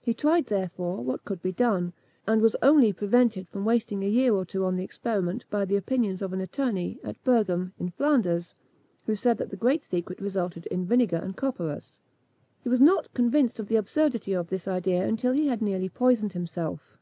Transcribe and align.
He 0.00 0.14
tried, 0.14 0.46
therefore, 0.46 1.04
what 1.04 1.26
could 1.26 1.42
be 1.42 1.52
done; 1.52 1.92
and 2.26 2.40
was 2.40 2.56
only 2.62 2.90
prevented 2.90 3.46
from 3.50 3.66
wasting 3.66 4.02
a 4.02 4.08
year 4.08 4.32
or 4.32 4.46
two 4.46 4.64
on 4.64 4.76
the 4.76 4.82
experiment 4.82 5.44
by 5.50 5.66
the 5.66 5.76
opinions 5.76 6.22
of 6.22 6.32
an 6.32 6.40
attorney, 6.40 6.98
at 7.04 7.22
Berghem, 7.22 7.72
in 7.78 7.90
Flanders, 7.90 8.54
who 9.04 9.14
said 9.14 9.36
that 9.36 9.50
the 9.50 9.58
great 9.58 9.82
secret 9.84 10.22
resided 10.22 10.64
in 10.68 10.86
vinegar 10.86 11.16
and 11.22 11.36
copperas. 11.36 12.00
He 12.62 12.70
was 12.70 12.80
not 12.80 13.12
convinced 13.12 13.60
of 13.60 13.68
the 13.68 13.76
absurdity 13.76 14.32
of 14.32 14.48
this 14.48 14.66
idea 14.66 15.06
until 15.06 15.34
he 15.34 15.48
had 15.48 15.60
nearly 15.60 15.90
poisoned 15.90 16.32
himself. 16.32 16.96